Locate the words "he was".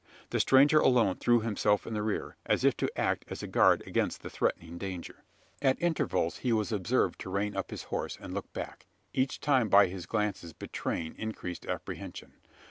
6.37-6.71